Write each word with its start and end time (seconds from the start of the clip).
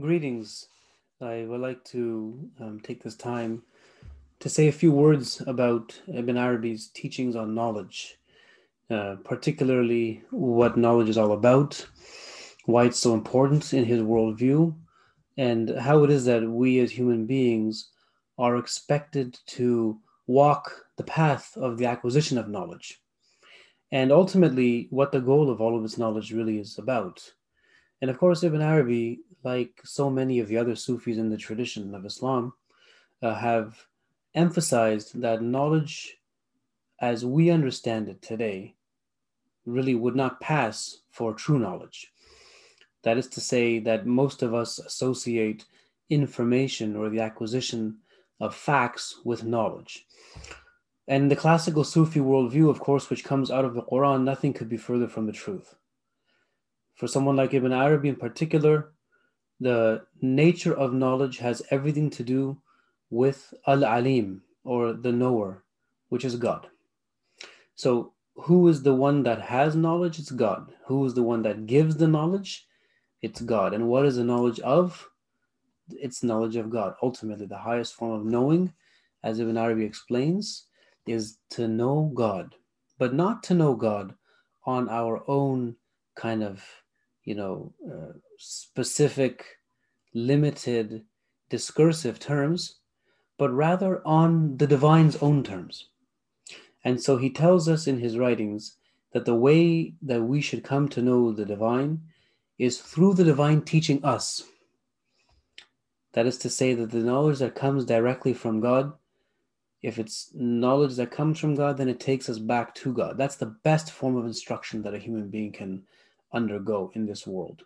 Greetings. 0.00 0.68
I 1.20 1.44
would 1.48 1.60
like 1.60 1.82
to 1.86 2.48
um, 2.60 2.78
take 2.78 3.02
this 3.02 3.16
time 3.16 3.64
to 4.38 4.48
say 4.48 4.68
a 4.68 4.72
few 4.72 4.92
words 4.92 5.42
about 5.44 6.00
Ibn 6.06 6.36
Arabi's 6.36 6.86
teachings 6.86 7.34
on 7.34 7.52
knowledge, 7.52 8.16
uh, 8.90 9.16
particularly 9.24 10.22
what 10.30 10.76
knowledge 10.76 11.08
is 11.08 11.18
all 11.18 11.32
about, 11.32 11.84
why 12.66 12.84
it's 12.84 13.00
so 13.00 13.12
important 13.12 13.74
in 13.74 13.84
his 13.84 14.00
worldview, 14.00 14.72
and 15.36 15.70
how 15.70 16.04
it 16.04 16.10
is 16.10 16.24
that 16.26 16.48
we 16.48 16.78
as 16.78 16.92
human 16.92 17.26
beings 17.26 17.90
are 18.38 18.56
expected 18.56 19.36
to 19.46 19.98
walk 20.28 20.86
the 20.96 21.02
path 21.02 21.56
of 21.56 21.76
the 21.76 21.86
acquisition 21.86 22.38
of 22.38 22.48
knowledge, 22.48 23.02
and 23.90 24.12
ultimately 24.12 24.86
what 24.90 25.10
the 25.10 25.20
goal 25.20 25.50
of 25.50 25.60
all 25.60 25.76
of 25.76 25.82
this 25.82 25.98
knowledge 25.98 26.32
really 26.32 26.60
is 26.60 26.78
about. 26.78 27.32
And 28.00 28.10
of 28.10 28.18
course, 28.18 28.42
Ibn 28.42 28.62
Arabi 28.62 29.20
like 29.44 29.80
so 29.84 30.10
many 30.10 30.40
of 30.40 30.48
the 30.48 30.56
other 30.56 30.74
Sufis 30.74 31.18
in 31.18 31.30
the 31.30 31.36
tradition 31.36 31.94
of 31.94 32.04
Islam, 32.04 32.52
uh, 33.22 33.34
have 33.34 33.86
emphasized 34.34 35.20
that 35.20 35.42
knowledge, 35.42 36.18
as 37.00 37.24
we 37.24 37.50
understand 37.50 38.08
it 38.08 38.20
today, 38.20 38.74
really 39.64 39.94
would 39.94 40.16
not 40.16 40.40
pass 40.40 40.98
for 41.10 41.32
true 41.32 41.58
knowledge. 41.58 42.12
That 43.02 43.18
is 43.18 43.28
to 43.28 43.40
say, 43.40 43.78
that 43.80 44.06
most 44.06 44.42
of 44.42 44.54
us 44.54 44.78
associate 44.78 45.64
information 46.10 46.96
or 46.96 47.08
the 47.08 47.20
acquisition 47.20 47.98
of 48.40 48.54
facts 48.54 49.20
with 49.24 49.44
knowledge. 49.44 50.06
And 51.06 51.30
the 51.30 51.36
classical 51.36 51.84
Sufi 51.84 52.20
worldview, 52.20 52.68
of 52.68 52.80
course, 52.80 53.08
which 53.08 53.24
comes 53.24 53.50
out 53.50 53.64
of 53.64 53.74
the 53.74 53.82
Quran, 53.82 54.24
nothing 54.24 54.52
could 54.52 54.68
be 54.68 54.76
further 54.76 55.08
from 55.08 55.26
the 55.26 55.32
truth. 55.32 55.74
For 56.98 57.06
someone 57.06 57.36
like 57.36 57.54
Ibn 57.54 57.72
Arabi 57.72 58.08
in 58.08 58.16
particular, 58.16 58.92
the 59.60 60.02
nature 60.20 60.74
of 60.74 60.92
knowledge 60.92 61.38
has 61.38 61.62
everything 61.70 62.10
to 62.10 62.24
do 62.24 62.60
with 63.10 63.54
Al 63.68 63.84
Alim 63.84 64.42
or 64.64 64.92
the 64.92 65.12
knower, 65.12 65.62
which 66.08 66.24
is 66.24 66.34
God. 66.34 66.66
So, 67.76 68.14
who 68.34 68.66
is 68.68 68.82
the 68.82 68.94
one 68.94 69.22
that 69.22 69.40
has 69.40 69.76
knowledge? 69.76 70.18
It's 70.18 70.32
God. 70.32 70.72
Who 70.86 71.04
is 71.06 71.14
the 71.14 71.22
one 71.22 71.42
that 71.42 71.66
gives 71.66 71.96
the 71.96 72.08
knowledge? 72.08 72.66
It's 73.22 73.40
God. 73.40 73.74
And 73.74 73.88
what 73.88 74.04
is 74.04 74.16
the 74.16 74.24
knowledge 74.24 74.58
of? 74.60 75.08
It's 75.90 76.24
knowledge 76.24 76.56
of 76.56 76.68
God. 76.68 76.94
Ultimately, 77.02 77.46
the 77.46 77.58
highest 77.58 77.94
form 77.94 78.12
of 78.12 78.26
knowing, 78.26 78.72
as 79.22 79.38
Ibn 79.38 79.56
Arabi 79.56 79.84
explains, 79.84 80.66
is 81.06 81.38
to 81.50 81.68
know 81.68 82.10
God, 82.14 82.54
but 82.98 83.14
not 83.14 83.42
to 83.44 83.54
know 83.54 83.74
God 83.74 84.14
on 84.66 84.88
our 84.88 85.22
own 85.28 85.76
kind 86.16 86.42
of, 86.42 86.64
you 87.28 87.34
know, 87.34 87.70
uh, 87.86 88.14
specific, 88.38 89.44
limited, 90.14 91.04
discursive 91.50 92.18
terms, 92.18 92.76
but 93.36 93.50
rather 93.50 94.00
on 94.06 94.56
the 94.56 94.66
divine's 94.66 95.16
own 95.16 95.44
terms. 95.44 95.88
And 96.82 97.02
so 97.02 97.18
he 97.18 97.28
tells 97.28 97.68
us 97.68 97.86
in 97.86 97.98
his 97.98 98.16
writings 98.16 98.78
that 99.12 99.26
the 99.26 99.34
way 99.34 99.92
that 100.00 100.22
we 100.22 100.40
should 100.40 100.64
come 100.64 100.88
to 100.88 101.02
know 101.02 101.30
the 101.30 101.44
divine 101.44 102.00
is 102.58 102.80
through 102.80 103.12
the 103.12 103.24
divine 103.24 103.60
teaching 103.60 104.02
us. 104.02 104.44
That 106.14 106.24
is 106.24 106.38
to 106.38 106.48
say, 106.48 106.72
that 106.72 106.92
the 106.92 107.08
knowledge 107.10 107.40
that 107.40 107.54
comes 107.54 107.84
directly 107.84 108.32
from 108.32 108.60
God, 108.60 108.94
if 109.82 109.98
it's 109.98 110.30
knowledge 110.32 110.96
that 110.96 111.10
comes 111.10 111.38
from 111.38 111.54
God, 111.54 111.76
then 111.76 111.90
it 111.90 112.00
takes 112.00 112.30
us 112.30 112.38
back 112.38 112.74
to 112.76 112.90
God. 112.90 113.18
That's 113.18 113.36
the 113.36 113.54
best 113.64 113.90
form 113.90 114.16
of 114.16 114.24
instruction 114.24 114.80
that 114.82 114.94
a 114.94 114.98
human 114.98 115.28
being 115.28 115.52
can 115.52 115.82
undergo 116.32 116.90
in 116.94 117.06
this 117.06 117.26
world. 117.26 117.62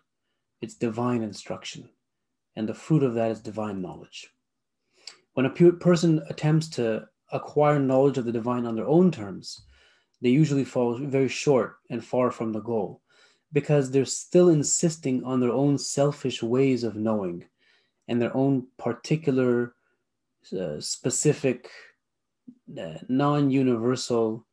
It's 0.61 0.75
divine 0.75 1.21
instruction, 1.23 1.89
and 2.55 2.67
the 2.67 2.73
fruit 2.73 3.03
of 3.03 3.13
that 3.15 3.31
is 3.31 3.41
divine 3.41 3.81
knowledge. 3.81 4.29
When 5.33 5.45
a 5.45 5.49
person 5.49 6.21
attempts 6.29 6.69
to 6.69 7.07
acquire 7.31 7.79
knowledge 7.79 8.17
of 8.17 8.25
the 8.25 8.31
divine 8.31 8.65
on 8.65 8.75
their 8.75 8.87
own 8.87 9.11
terms, 9.11 9.65
they 10.21 10.29
usually 10.29 10.63
fall 10.63 10.97
very 10.97 11.27
short 11.27 11.77
and 11.89 12.03
far 12.03 12.31
from 12.31 12.53
the 12.53 12.61
goal 12.61 13.01
because 13.51 13.91
they're 13.91 14.05
still 14.05 14.49
insisting 14.49 15.23
on 15.23 15.39
their 15.39 15.51
own 15.51 15.77
selfish 15.77 16.41
ways 16.41 16.83
of 16.83 16.95
knowing 16.95 17.45
and 18.07 18.21
their 18.21 18.35
own 18.35 18.67
particular, 18.77 19.75
uh, 20.57 20.79
specific, 20.79 21.69
uh, 22.79 22.97
non 23.07 23.49
universal, 23.49 24.45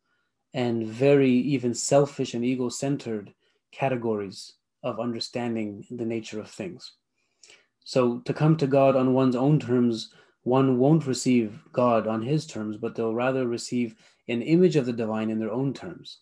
and 0.55 0.87
very 0.87 1.31
even 1.31 1.75
selfish 1.75 2.35
and 2.35 2.45
ego 2.45 2.69
centered 2.69 3.33
categories 3.73 4.55
of 4.83 5.01
understanding 5.01 5.85
the 5.91 6.07
nature 6.07 6.41
of 6.41 6.49
things. 6.49 6.93
So 7.85 8.19
to 8.21 8.33
come 8.33 8.57
to 8.57 8.67
God 8.67 8.97
on 8.97 9.15
one's 9.15 9.37
own 9.37 9.59
terms, 9.59 10.13
one 10.43 10.79
won't 10.79 11.07
receive 11.07 11.59
God 11.73 12.07
on 12.07 12.23
his 12.23 12.47
terms, 12.47 12.77
but 12.77 12.95
they'll 12.95 13.15
rather 13.15 13.47
receive 13.47 13.95
an 14.29 14.43
image 14.43 14.77
of 14.77 14.87
the 14.87 14.93
divine 14.93 15.31
in 15.31 15.39
their 15.39 15.53
own 15.53 15.75
terms. 15.75 16.19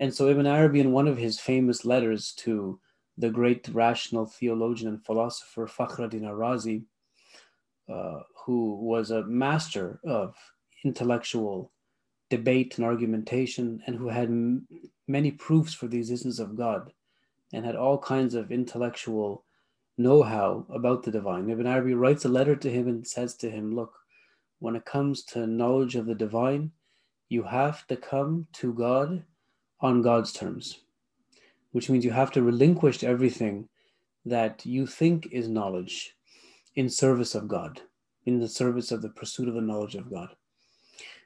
And 0.00 0.12
so 0.12 0.28
Ibn 0.28 0.46
Arabi, 0.46 0.80
in 0.80 0.92
one 0.92 1.06
of 1.06 1.18
his 1.18 1.38
famous 1.38 1.84
letters 1.84 2.32
to 2.38 2.80
the 3.18 3.30
great 3.30 3.68
rational 3.68 4.26
theologian 4.26 4.88
and 4.88 5.04
philosopher 5.04 5.66
Fakhruddin 5.66 6.26
ar-Razi, 6.26 6.84
uh, 7.88 8.20
who 8.44 8.76
was 8.76 9.10
a 9.10 9.26
master 9.26 10.00
of 10.04 10.34
intellectual 10.84 11.70
debate 12.30 12.78
and 12.78 12.86
argumentation, 12.86 13.82
and 13.86 13.94
who 13.94 14.08
had 14.08 14.30
many 15.12 15.30
proofs 15.30 15.74
for 15.74 15.86
the 15.86 15.98
existence 15.98 16.38
of 16.38 16.56
God, 16.56 16.92
and 17.52 17.64
had 17.66 17.76
all 17.76 17.98
kinds 17.98 18.34
of 18.34 18.50
intellectual 18.50 19.44
know-how 19.98 20.64
about 20.70 21.02
the 21.02 21.10
divine. 21.10 21.50
Ibn 21.50 21.66
Arabi 21.66 21.94
writes 21.94 22.24
a 22.24 22.28
letter 22.30 22.56
to 22.56 22.70
him 22.70 22.88
and 22.88 23.06
says 23.06 23.34
to 23.36 23.50
him, 23.50 23.74
look, 23.74 23.92
when 24.58 24.74
it 24.74 24.86
comes 24.86 25.22
to 25.24 25.46
knowledge 25.46 25.96
of 25.96 26.06
the 26.06 26.14
divine, 26.14 26.72
you 27.28 27.42
have 27.42 27.86
to 27.88 27.96
come 27.96 28.46
to 28.54 28.72
God 28.72 29.22
on 29.80 30.00
God's 30.00 30.32
terms, 30.32 30.80
which 31.72 31.90
means 31.90 32.04
you 32.04 32.10
have 32.12 32.30
to 32.32 32.42
relinquish 32.42 33.04
everything 33.04 33.68
that 34.24 34.64
you 34.64 34.86
think 34.86 35.28
is 35.30 35.48
knowledge 35.48 36.16
in 36.74 36.88
service 36.88 37.34
of 37.34 37.48
God, 37.48 37.82
in 38.24 38.40
the 38.40 38.48
service 38.48 38.92
of 38.92 39.02
the 39.02 39.10
pursuit 39.10 39.48
of 39.48 39.54
the 39.54 39.60
knowledge 39.60 39.94
of 39.94 40.10
God. 40.10 40.30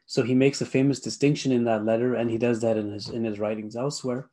So 0.06 0.22
he 0.22 0.34
makes 0.34 0.60
a 0.60 0.66
famous 0.66 1.00
distinction 1.00 1.52
in 1.52 1.64
that 1.64 1.84
letter, 1.84 2.14
and 2.14 2.30
he 2.30 2.38
does 2.38 2.60
that 2.60 2.76
in 2.76 2.92
his 2.92 3.08
in 3.08 3.24
his 3.24 3.38
writings 3.38 3.76
elsewhere 3.76 4.30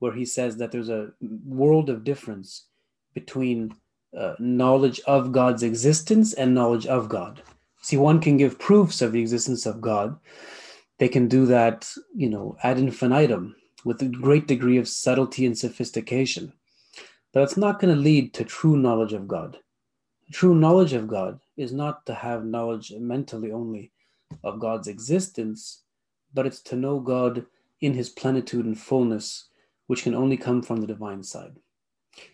where 0.00 0.12
he 0.12 0.24
says 0.24 0.56
that 0.56 0.72
there's 0.72 0.88
a 0.88 1.12
world 1.44 1.88
of 1.88 2.04
difference 2.04 2.66
between 3.14 3.74
uh, 4.18 4.34
knowledge 4.38 5.00
of 5.06 5.30
God's 5.30 5.62
existence 5.62 6.32
and 6.32 6.54
knowledge 6.54 6.86
of 6.86 7.08
God. 7.08 7.42
See, 7.82 7.96
one 7.96 8.20
can 8.20 8.36
give 8.36 8.58
proofs 8.58 9.00
of 9.00 9.12
the 9.12 9.20
existence 9.20 9.66
of 9.66 9.80
God. 9.80 10.18
They 10.98 11.08
can 11.08 11.28
do 11.28 11.46
that, 11.46 11.90
you 12.14 12.28
know, 12.28 12.56
ad 12.62 12.78
infinitum 12.78 13.54
with 13.84 14.02
a 14.02 14.06
great 14.06 14.46
degree 14.46 14.78
of 14.78 14.88
subtlety 14.88 15.46
and 15.46 15.56
sophistication. 15.56 16.52
But 17.32 17.44
it's 17.44 17.56
not 17.56 17.78
going 17.78 17.94
to 17.94 18.00
lead 18.00 18.34
to 18.34 18.44
true 18.44 18.76
knowledge 18.76 19.12
of 19.12 19.28
God. 19.28 19.58
True 20.32 20.54
knowledge 20.54 20.92
of 20.92 21.08
God 21.08 21.40
is 21.56 21.72
not 21.72 22.06
to 22.06 22.14
have 22.14 22.44
knowledge 22.44 22.92
mentally 22.98 23.52
only 23.52 23.92
of 24.43 24.59
God's 24.59 24.87
existence, 24.87 25.83
but 26.33 26.45
it's 26.45 26.61
to 26.61 26.75
know 26.75 26.99
God 26.99 27.45
in 27.81 27.93
his 27.93 28.09
plenitude 28.09 28.65
and 28.65 28.79
fullness 28.79 29.49
which 29.87 30.03
can 30.03 30.15
only 30.15 30.37
come 30.37 30.61
from 30.61 30.77
the 30.81 30.87
divine 30.87 31.23
side. 31.23 31.57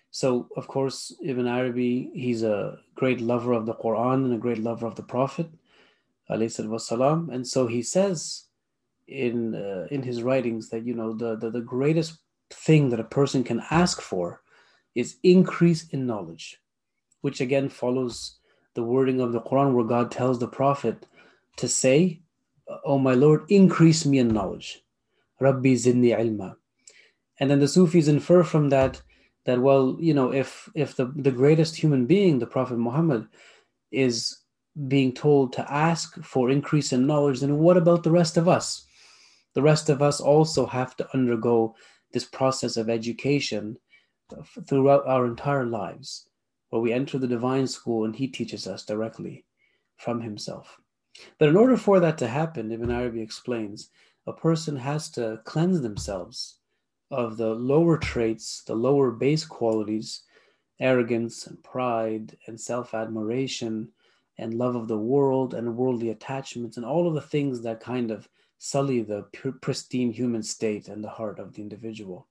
So, 0.10 0.48
of 0.58 0.68
course, 0.68 1.14
Ibn 1.24 1.48
Arabi, 1.48 2.12
he's 2.14 2.44
a 2.44 2.78
great 2.96 3.22
lover 3.22 3.54
of 3.54 3.66
the 3.66 3.76
Quran 3.76 4.26
and 4.26 4.34
a 4.34 4.38
great 4.38 4.60
lover 4.60 4.86
of 4.86 4.96
the 4.96 5.04
Prophet, 5.04 5.50
والسلام. 6.30 7.34
and 7.34 7.48
so 7.48 7.68
he 7.68 7.82
says 7.82 8.46
in 9.08 9.56
uh, 9.56 9.88
in 9.92 10.04
his 10.04 10.24
writings 10.24 10.70
that 10.70 10.86
you 10.86 10.94
know 10.94 11.14
the, 11.14 11.36
the 11.36 11.50
the 11.50 11.62
greatest 11.62 12.20
thing 12.50 12.90
that 12.90 13.00
a 13.00 13.04
person 13.04 13.44
can 13.44 13.62
ask 13.70 14.02
for 14.02 14.42
is 14.96 15.18
increase 15.24 15.88
in 15.90 16.06
knowledge, 16.06 16.62
which 17.22 17.42
again 17.42 17.70
follows 17.70 18.38
the 18.74 18.84
wording 18.84 19.20
of 19.20 19.34
the 19.34 19.42
Quran, 19.42 19.74
where 19.74 19.86
God 19.86 20.12
tells 20.12 20.40
the 20.40 20.48
Prophet 20.48 21.06
to 21.57 21.69
say, 21.69 22.23
"Oh 22.85 22.99
my 22.99 23.15
Lord, 23.15 23.43
increase 23.49 24.07
me 24.07 24.19
in 24.19 24.29
knowledge." 24.29 24.83
Rabbi 25.41 25.75
zidni 25.75 26.19
ilma 26.19 26.57
and 27.39 27.51
then 27.51 27.61
the 27.61 27.69
Sufis 27.69 28.09
infer 28.09 28.43
from 28.43 28.71
that 28.71 29.03
that 29.45 29.61
well, 29.61 29.97
you 30.01 30.15
know, 30.15 30.33
if 30.33 30.69
if 30.75 30.97
the 30.97 31.13
the 31.17 31.31
greatest 31.31 31.77
human 31.77 32.07
being, 32.07 32.39
the 32.39 32.47
Prophet 32.47 32.79
Muhammad, 32.79 33.29
is 33.91 34.39
being 34.89 35.13
told 35.13 35.53
to 35.53 35.73
ask 35.73 36.23
for 36.23 36.51
increase 36.51 36.93
in 36.93 37.07
knowledge, 37.07 37.41
then 37.41 37.59
what 37.59 37.77
about 37.77 38.03
the 38.03 38.11
rest 38.11 38.37
of 38.37 38.49
us? 38.49 38.87
The 39.55 39.63
rest 39.63 39.89
of 39.89 40.03
us 40.03 40.21
also 40.21 40.67
have 40.67 40.97
to 40.97 41.09
undergo 41.15 41.75
this 42.13 42.25
process 42.25 42.77
of 42.77 42.91
education 42.91 43.79
uh, 44.37 44.43
throughout 44.69 45.07
our 45.07 45.27
entire 45.27 45.65
lives, 45.65 46.29
where 46.71 46.83
we 46.83 46.93
enter 46.93 47.19
the 47.19 47.29
divine 47.29 47.67
school 47.67 48.05
and 48.05 48.15
he 48.15 48.29
teaches 48.29 48.67
us 48.67 48.85
directly 48.85 49.45
from 49.97 50.21
himself. 50.21 50.79
But 51.39 51.49
in 51.49 51.57
order 51.57 51.77
for 51.77 52.01
that 52.01 52.19
to 52.19 52.29
happen, 52.29 52.73
Ibn 52.73 52.91
Arabi 52.91 53.21
explains, 53.21 53.91
a 54.27 54.33
person 54.33 54.77
has 54.77 55.11
to 55.11 55.41
cleanse 55.45 55.81
themselves 55.81 56.59
of 57.11 57.37
the 57.37 57.55
lower 57.55 57.97
traits, 57.97 58.63
the 58.65 58.75
lower 58.75 59.11
base 59.11 59.45
qualities 59.45 60.23
arrogance 60.81 61.47
and 61.47 61.63
pride 61.63 62.37
and 62.47 62.61
self 62.61 62.95
admiration 62.95 63.89
and 64.39 64.55
love 64.55 64.77
of 64.77 64.89
the 64.89 64.99
world 64.99 65.55
and 65.55 65.77
worldly 65.77 66.11
attachments 66.11 66.77
and 66.77 66.85
all 66.85 67.09
of 67.09 67.15
the 67.15 67.21
things 67.21 67.63
that 67.63 67.81
kind 67.81 68.11
of 68.11 68.29
sully 68.59 69.01
the 69.03 69.23
pristine 69.61 70.13
human 70.13 70.43
state 70.43 70.89
and 70.89 71.03
the 71.03 71.09
heart 71.09 71.39
of 71.39 71.55
the 71.55 71.63
individual. 71.63 72.27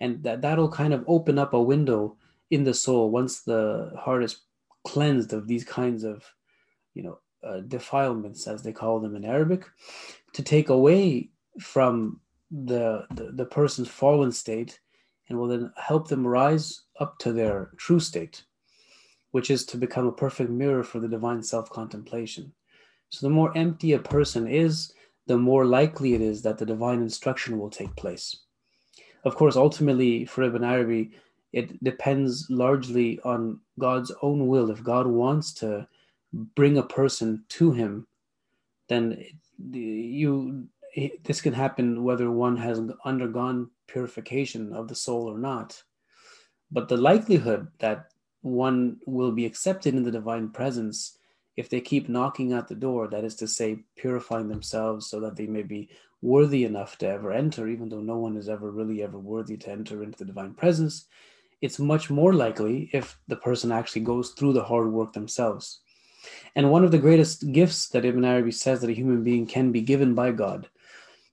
And 0.00 0.22
that, 0.24 0.42
that'll 0.42 0.70
kind 0.70 0.92
of 0.92 1.04
open 1.06 1.38
up 1.38 1.52
a 1.52 1.62
window 1.62 2.16
in 2.50 2.64
the 2.64 2.74
soul 2.74 3.10
once 3.10 3.42
the 3.42 3.92
heart 3.98 4.24
is 4.24 4.40
cleansed 4.84 5.32
of 5.32 5.46
these 5.46 5.64
kinds 5.64 6.04
of, 6.04 6.24
you 6.94 7.02
know, 7.02 7.18
uh, 7.42 7.60
defilements, 7.60 8.46
as 8.46 8.62
they 8.62 8.72
call 8.72 9.00
them 9.00 9.16
in 9.16 9.24
Arabic, 9.24 9.64
to 10.32 10.42
take 10.42 10.68
away 10.68 11.30
from 11.58 12.20
the, 12.50 13.06
the, 13.14 13.30
the 13.32 13.44
person's 13.44 13.88
fallen 13.88 14.32
state 14.32 14.80
and 15.28 15.38
will 15.38 15.48
then 15.48 15.72
help 15.76 16.08
them 16.08 16.26
rise 16.26 16.82
up 16.98 17.18
to 17.18 17.32
their 17.32 17.70
true 17.76 18.00
state, 18.00 18.42
which 19.30 19.50
is 19.50 19.64
to 19.64 19.76
become 19.76 20.06
a 20.06 20.12
perfect 20.12 20.50
mirror 20.50 20.82
for 20.82 21.00
the 21.00 21.08
divine 21.08 21.42
self 21.42 21.70
contemplation. 21.70 22.52
So, 23.10 23.26
the 23.26 23.32
more 23.32 23.56
empty 23.56 23.92
a 23.92 23.98
person 23.98 24.46
is, 24.46 24.92
the 25.26 25.38
more 25.38 25.64
likely 25.64 26.14
it 26.14 26.20
is 26.20 26.42
that 26.42 26.58
the 26.58 26.66
divine 26.66 27.00
instruction 27.00 27.58
will 27.58 27.70
take 27.70 27.94
place. 27.96 28.36
Of 29.24 29.36
course, 29.36 29.56
ultimately, 29.56 30.24
for 30.24 30.42
Ibn 30.42 30.64
Arabi, 30.64 31.12
it 31.52 31.82
depends 31.82 32.46
largely 32.50 33.20
on 33.20 33.60
God's 33.78 34.12
own 34.22 34.46
will. 34.46 34.70
If 34.70 34.82
God 34.82 35.06
wants 35.06 35.52
to 35.54 35.86
bring 36.32 36.78
a 36.78 36.82
person 36.82 37.44
to 37.50 37.72
Him, 37.72 38.06
then 38.88 39.24
you 39.70 40.68
this 41.24 41.40
can 41.40 41.52
happen 41.52 42.02
whether 42.02 42.30
one 42.30 42.56
has 42.56 42.80
undergone 43.04 43.70
purification 43.86 44.72
of 44.72 44.88
the 44.88 44.94
soul 44.94 45.30
or 45.30 45.38
not. 45.38 45.82
But 46.72 46.88
the 46.88 46.96
likelihood 46.96 47.68
that 47.78 48.06
one 48.42 48.98
will 49.06 49.32
be 49.32 49.46
accepted 49.46 49.94
in 49.94 50.02
the 50.02 50.10
divine 50.10 50.50
presence 50.50 51.16
if 51.56 51.68
they 51.68 51.80
keep 51.80 52.08
knocking 52.08 52.52
at 52.52 52.68
the 52.68 52.74
door, 52.74 53.08
that 53.08 53.24
is 53.24 53.34
to 53.36 53.46
say, 53.46 53.84
purifying 53.96 54.48
themselves 54.48 55.08
so 55.08 55.20
that 55.20 55.36
they 55.36 55.46
may 55.46 55.62
be 55.62 55.90
worthy 56.22 56.64
enough 56.64 56.96
to 56.98 57.06
ever 57.06 57.32
enter, 57.32 57.68
even 57.68 57.88
though 57.88 58.00
no 58.00 58.16
one 58.16 58.36
is 58.36 58.48
ever 58.48 58.70
really 58.70 59.02
ever 59.02 59.18
worthy 59.18 59.56
to 59.56 59.70
enter 59.70 60.02
into 60.02 60.18
the 60.18 60.24
divine 60.24 60.54
presence, 60.54 61.06
it's 61.60 61.78
much 61.78 62.08
more 62.08 62.32
likely 62.32 62.88
if 62.92 63.18
the 63.28 63.36
person 63.36 63.72
actually 63.72 64.02
goes 64.02 64.30
through 64.30 64.52
the 64.52 64.62
hard 64.62 64.90
work 64.90 65.12
themselves. 65.12 65.80
And 66.54 66.70
one 66.70 66.84
of 66.84 66.90
the 66.90 66.98
greatest 66.98 67.52
gifts 67.52 67.88
that 67.88 68.04
Ibn 68.04 68.24
Arabi 68.24 68.52
says 68.52 68.80
that 68.80 68.90
a 68.90 68.94
human 68.94 69.22
being 69.22 69.46
can 69.46 69.72
be 69.72 69.80
given 69.80 70.14
by 70.14 70.32
God 70.32 70.68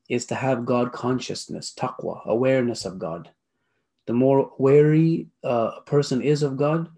is 0.10 0.26
to 0.28 0.36
have 0.36 0.66
God 0.66 0.92
consciousness, 0.94 1.74
taqwa, 1.76 2.26
awareness 2.26 2.86
of 2.86 3.00
God. 3.00 3.30
The 4.06 4.14
more 4.14 4.54
wary 4.58 5.28
uh, 5.44 5.72
a 5.78 5.82
person 5.82 6.22
is 6.22 6.44
of 6.44 6.56
God, 6.56 6.90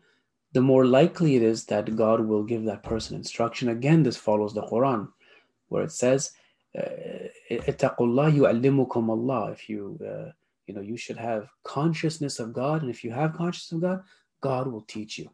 the 0.54 0.62
more 0.62 0.86
likely 0.86 1.36
it 1.36 1.42
is 1.42 1.66
that 1.66 1.96
God 1.96 2.22
will 2.22 2.44
give 2.44 2.66
that 2.66 2.84
person 2.84 3.16
instruction. 3.16 3.70
Again, 3.70 4.04
this 4.04 4.18
follows 4.18 4.54
the 4.54 4.64
Quran, 4.64 5.10
where 5.70 5.84
it 5.84 5.92
says, 5.92 6.32
uh, 6.78 7.30
Allah. 8.00 9.52
If 9.52 9.70
you, 9.70 10.00
uh, 10.04 10.32
you 10.68 10.74
know, 10.74 10.82
you 10.82 10.98
should 10.98 11.18
have 11.18 11.50
consciousness 11.64 12.40
of 12.40 12.54
God, 12.54 12.82
and 12.82 12.92
if 12.92 13.04
you 13.04 13.12
have 13.12 13.34
consciousness 13.34 13.78
of 13.78 13.82
God, 13.82 14.04
God 14.42 14.68
will 14.68 14.82
teach 14.82 15.18
you. 15.18 15.30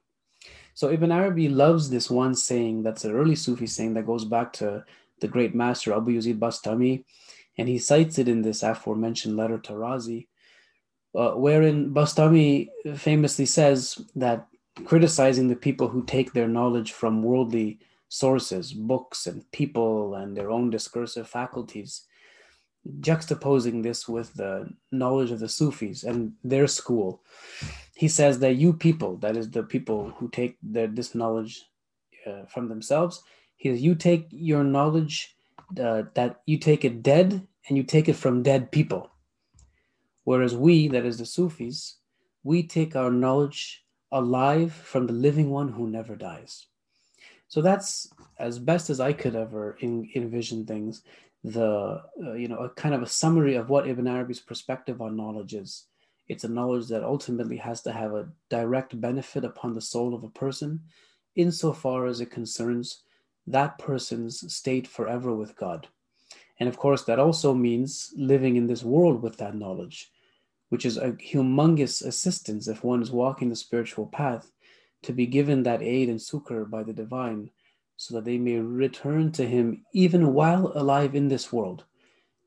So 0.76 0.92
Ibn 0.92 1.12
Arabi 1.12 1.48
loves 1.48 1.90
this 1.90 2.12
one 2.12 2.36
saying 2.36 2.84
that's 2.84 3.06
an 3.06 3.14
early 3.14 3.36
Sufi 3.36 3.66
saying 3.66 3.94
that 3.94 4.06
goes 4.06 4.26
back 4.26 4.52
to 4.54 4.84
the 5.22 5.28
great 5.28 5.56
master 5.56 5.94
Abu 5.94 6.12
Yazid 6.12 6.38
Bastami, 6.38 7.06
and 7.58 7.70
he 7.70 7.80
cites 7.80 8.20
it 8.20 8.28
in 8.28 8.42
this 8.42 8.62
aforementioned 8.62 9.38
letter 9.38 9.58
to 9.58 9.72
Razi, 9.72 10.28
uh, 11.16 11.32
wherein 11.32 11.94
Bastami 11.94 12.68
famously 12.96 13.46
says 13.46 14.02
that 14.18 14.48
criticizing 14.84 15.48
the 15.48 15.56
people 15.56 15.88
who 15.88 16.04
take 16.04 16.34
their 16.34 16.50
knowledge 16.50 16.92
from 16.92 17.24
worldly 17.24 17.80
sources, 18.10 18.74
books 18.74 19.28
and 19.28 19.50
people 19.54 20.16
and 20.16 20.36
their 20.36 20.52
own 20.52 20.70
discursive 20.70 21.30
faculties, 21.30 22.02
juxtaposing 23.00 23.82
this 23.82 24.10
with 24.10 24.34
the 24.34 24.70
knowledge 24.92 25.32
of 25.32 25.40
the 25.40 25.48
Sufis 25.48 26.04
and 26.04 26.34
their 26.44 26.68
school. 26.68 27.24
He 27.96 28.08
says 28.08 28.40
that 28.40 28.56
you 28.56 28.74
people, 28.74 29.18
that 29.18 29.38
is 29.38 29.50
the 29.50 29.64
people 29.64 30.14
who 30.18 30.30
take 30.30 30.58
this 30.62 31.16
knowledge 31.16 31.64
uh, 32.28 32.46
from 32.46 32.68
themselves, 32.68 33.24
he 33.56 33.70
says, 33.70 33.82
you 33.82 33.96
take 33.96 34.28
your 34.32 34.64
knowledge 34.64 35.36
uh, 35.82 36.04
that 36.14 36.42
you 36.46 36.58
take 36.58 36.86
it 36.86 37.02
dead 37.02 37.48
and 37.68 37.78
you 37.78 37.84
take 37.84 38.10
it 38.10 38.16
from 38.16 38.44
dead 38.44 38.72
people. 38.72 39.10
Whereas 40.26 40.56
we, 40.56 40.88
that 40.90 41.06
is 41.06 41.18
the 41.18 41.26
Sufis, 41.26 41.98
we 42.44 42.64
take 42.64 42.96
our 42.96 43.12
knowledge 43.12 43.86
alive 44.12 44.74
from 44.74 45.08
the 45.08 45.14
living 45.14 45.50
one 45.50 45.70
who 45.70 45.88
never 45.88 46.16
dies. 46.16 46.68
So 47.48 47.62
that's 47.62 48.10
as 48.40 48.60
best 48.60 48.90
as 48.90 49.00
I 49.00 49.14
could 49.14 49.36
ever 49.36 49.78
in, 49.80 50.10
envision 50.16 50.66
things. 50.66 51.04
The 51.44 52.02
uh, 52.24 52.34
you 52.34 52.48
know 52.48 52.58
a 52.58 52.70
kind 52.70 52.96
of 52.96 53.04
a 53.04 53.08
summary 53.08 53.56
of 53.56 53.70
what 53.70 53.88
Ibn 53.88 54.08
Arabi's 54.08 54.40
perspective 54.40 55.00
on 55.00 55.16
knowledge 55.16 55.54
is. 55.54 55.86
It's 56.28 56.44
a 56.44 56.50
knowledge 56.50 56.88
that 56.90 57.04
ultimately 57.04 57.58
has 57.58 57.82
to 57.84 57.92
have 57.92 58.14
a 58.14 58.30
direct 58.50 59.00
benefit 59.00 59.44
upon 59.44 59.74
the 59.76 59.82
soul 59.82 60.14
of 60.14 60.24
a 60.24 60.30
person, 60.30 60.82
insofar 61.36 62.06
as 62.06 62.22
it 62.22 62.32
concerns 62.32 63.04
that 63.48 63.78
person's 63.78 64.54
state 64.54 64.88
forever 64.88 65.34
with 65.36 65.56
God. 65.56 65.88
And 66.60 66.70
of 66.70 66.78
course, 66.78 67.04
that 67.04 67.20
also 67.20 67.54
means 67.54 68.14
living 68.16 68.56
in 68.56 68.68
this 68.68 68.84
world 68.84 69.22
with 69.22 69.38
that 69.38 69.56
knowledge 69.56 70.12
which 70.70 70.86
is 70.86 70.98
a 70.98 71.12
humongous 71.12 72.04
assistance 72.06 72.68
if 72.68 72.84
one 72.84 73.02
is 73.02 73.12
walking 73.12 73.50
the 73.50 73.56
spiritual 73.56 74.08
path, 74.08 74.52
to 75.04 75.14
be 75.14 75.26
given 75.26 75.64
that 75.64 75.82
aid 75.82 76.10
and 76.10 76.22
succor 76.22 76.66
by 76.66 76.84
the 76.84 76.94
divine, 76.94 77.50
so 77.98 78.16
that 78.16 78.26
they 78.26 78.38
may 78.38 78.58
return 78.58 79.32
to 79.32 79.48
him 79.48 79.86
even 79.94 80.34
while 80.34 80.72
alive 80.76 81.16
in 81.16 81.28
this 81.28 81.54
world, 81.54 81.86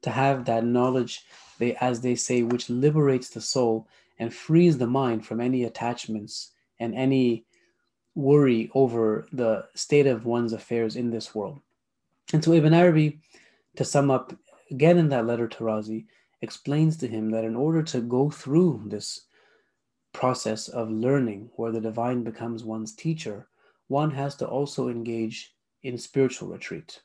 to 0.02 0.10
have 0.10 0.44
that 0.44 0.64
knowledge, 0.64 1.24
they, 1.58 1.74
as 1.76 2.00
they 2.00 2.14
say, 2.14 2.42
which 2.42 2.70
liberates 2.70 3.30
the 3.30 3.40
soul 3.40 3.88
and 4.18 4.32
frees 4.32 4.78
the 4.78 4.86
mind 4.86 5.26
from 5.26 5.40
any 5.40 5.64
attachments 5.64 6.52
and 6.80 6.94
any 6.94 7.44
worry 8.14 8.70
over 8.74 9.26
the 9.32 9.64
state 9.74 10.06
of 10.06 10.24
one's 10.24 10.52
affairs 10.52 10.96
in 10.96 11.10
this 11.10 11.34
world. 11.34 11.60
And 12.32 12.44
so 12.44 12.52
Ibn 12.52 12.74
Arabi, 12.74 13.20
to 13.76 13.84
sum 13.84 14.10
up 14.10 14.34
again 14.70 14.98
in 14.98 15.08
that 15.10 15.26
letter 15.26 15.48
to 15.48 15.64
Razi, 15.64 16.06
explains 16.42 16.96
to 16.98 17.08
him 17.08 17.30
that 17.30 17.44
in 17.44 17.56
order 17.56 17.82
to 17.84 18.00
go 18.00 18.30
through 18.30 18.84
this 18.86 19.26
process 20.12 20.68
of 20.68 20.90
learning 20.90 21.50
where 21.56 21.72
the 21.72 21.80
divine 21.80 22.22
becomes 22.24 22.64
one's 22.64 22.94
teacher, 22.94 23.48
one 23.88 24.10
has 24.10 24.34
to 24.36 24.46
also 24.46 24.88
engage 24.88 25.54
in 25.82 25.96
spiritual 25.96 26.48
retreat 26.48 27.00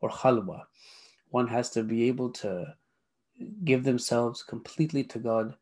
or 0.00 0.10
khalwa. 0.10 0.62
One 1.30 1.48
has 1.48 1.70
to 1.70 1.82
be 1.82 2.08
able 2.08 2.30
to 2.30 2.74
give 3.64 3.84
themselves 3.84 4.42
completely 4.42 5.04
to 5.04 5.18
God 5.18 5.54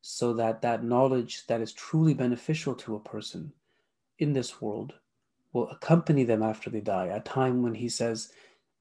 so 0.00 0.34
that 0.34 0.62
that 0.62 0.84
knowledge 0.84 1.46
that 1.46 1.60
is 1.60 1.72
truly 1.72 2.14
beneficial 2.14 2.74
to 2.74 2.94
a 2.94 3.00
person 3.00 3.52
in 4.18 4.32
this 4.32 4.60
world 4.60 4.94
will 5.52 5.68
accompany 5.70 6.24
them 6.24 6.42
after 6.42 6.68
they 6.68 6.80
die. 6.80 7.08
At 7.08 7.18
a 7.18 7.20
time 7.20 7.62
when 7.62 7.74
he 7.74 7.88
says 7.88 8.30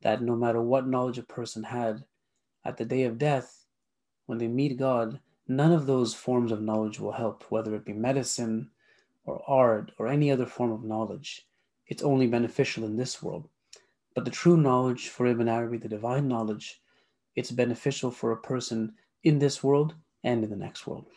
that 0.02 0.22
no 0.22 0.36
matter 0.36 0.62
what 0.62 0.88
knowledge 0.88 1.18
a 1.18 1.24
person 1.24 1.64
had, 1.64 2.04
at 2.66 2.78
the 2.78 2.86
day 2.86 3.04
of 3.04 3.18
death, 3.18 3.66
when 4.26 4.38
they 4.38 4.48
meet 4.48 4.78
God, 4.78 5.20
none 5.48 5.72
of 5.72 5.86
those 5.86 6.14
forms 6.14 6.52
of 6.52 6.62
knowledge 6.62 7.00
will 7.00 7.12
help, 7.12 7.46
whether 7.50 7.76
it 7.76 7.86
be 7.86 7.94
medicine 7.94 8.70
or 9.26 9.42
art 9.48 9.92
or 9.98 10.08
any 10.08 10.32
other 10.32 10.46
form 10.46 10.72
of 10.72 10.84
knowledge. 10.84 11.48
It's 11.88 12.04
only 12.04 12.28
beneficial 12.28 12.86
in 12.86 12.96
this 12.96 13.22
world. 13.22 13.48
But 14.16 14.26
the 14.26 14.32
true 14.32 14.58
knowledge 14.58 15.10
for 15.10 15.26
Ibn 15.26 15.48
Arabi, 15.48 15.78
the 15.78 15.90
divine 15.90 16.28
knowledge, 16.28 16.82
it's 17.36 17.52
beneficial 17.52 18.12
for 18.12 18.32
a 18.32 18.38
person 18.38 18.94
in 19.24 19.40
this 19.40 19.64
world 19.64 19.96
and 20.24 20.44
in 20.44 20.50
the 20.50 20.56
next 20.56 20.86
world. 20.86 21.08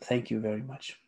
Thank 0.00 0.30
you 0.30 0.40
very 0.40 0.62
much. 0.62 0.98